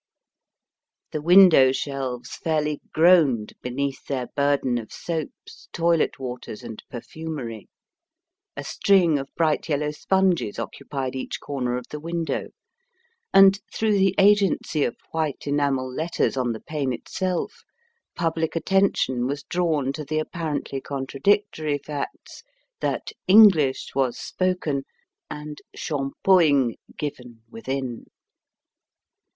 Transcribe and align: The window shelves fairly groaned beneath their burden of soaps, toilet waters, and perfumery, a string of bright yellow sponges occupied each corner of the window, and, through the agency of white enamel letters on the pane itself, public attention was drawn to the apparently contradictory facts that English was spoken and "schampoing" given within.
The 1.11 1.21
window 1.21 1.71
shelves 1.71 2.35
fairly 2.35 2.81
groaned 2.91 3.53
beneath 3.61 4.03
their 4.07 4.29
burden 4.35 4.79
of 4.79 4.91
soaps, 4.91 5.69
toilet 5.73 6.17
waters, 6.17 6.63
and 6.63 6.81
perfumery, 6.89 7.69
a 8.57 8.63
string 8.63 9.19
of 9.19 9.29
bright 9.35 9.69
yellow 9.69 9.91
sponges 9.91 10.57
occupied 10.57 11.15
each 11.15 11.39
corner 11.39 11.77
of 11.77 11.85
the 11.91 11.99
window, 11.99 12.47
and, 13.31 13.59
through 13.71 13.99
the 13.99 14.15
agency 14.17 14.83
of 14.83 14.97
white 15.11 15.45
enamel 15.45 15.93
letters 15.93 16.35
on 16.35 16.51
the 16.53 16.61
pane 16.61 16.91
itself, 16.93 17.63
public 18.15 18.55
attention 18.55 19.27
was 19.27 19.43
drawn 19.43 19.93
to 19.93 20.03
the 20.03 20.17
apparently 20.17 20.81
contradictory 20.81 21.77
facts 21.77 22.41
that 22.79 23.11
English 23.27 23.93
was 23.93 24.17
spoken 24.17 24.83
and 25.29 25.61
"schampoing" 25.77 26.73
given 26.97 27.43
within. 27.51 28.07